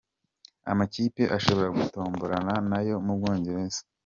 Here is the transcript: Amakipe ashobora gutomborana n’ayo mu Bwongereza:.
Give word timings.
Amakipe 0.71 1.23
ashobora 1.37 1.67
gutomborana 1.79 2.53
n’ayo 2.69 2.95
mu 3.05 3.13
Bwongereza:. 3.17 3.81